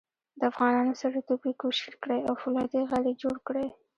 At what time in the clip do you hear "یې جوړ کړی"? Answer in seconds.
3.09-3.67